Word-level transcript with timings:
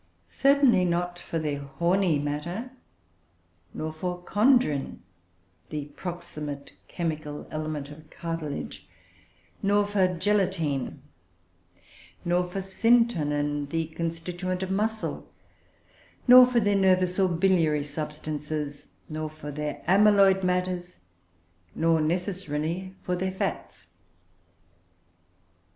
Certainly 0.31 0.85
not 0.85 1.19
for 1.19 1.37
their 1.37 1.59
horny 1.59 2.17
matter; 2.17 2.71
nor 3.71 3.93
for 3.93 4.23
chondrin, 4.23 4.97
the 5.69 5.89
proximate 5.95 6.73
chemical 6.87 7.47
element 7.51 7.91
of 7.91 8.09
cartilage; 8.09 8.87
nor 9.61 9.85
for 9.85 10.07
gelatine; 10.07 11.03
nor 12.25 12.49
for 12.49 12.61
syntonin, 12.63 13.69
the 13.69 13.89
constituent 13.89 14.63
of 14.63 14.71
muscle; 14.71 15.31
nor 16.27 16.47
for 16.47 16.59
their 16.59 16.75
nervous 16.75 17.19
or 17.19 17.29
biliary 17.29 17.83
substances; 17.83 18.87
nor 19.07 19.29
for 19.29 19.51
their 19.51 19.83
amyloid 19.87 20.43
matters; 20.43 20.97
nor, 21.75 22.01
necessarily, 22.01 22.95
for 23.03 23.15
their 23.15 23.31
fats. 23.31 23.89